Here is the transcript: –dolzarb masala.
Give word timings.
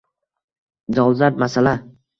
–dolzarb 1.01 1.47
masala. 1.47 1.81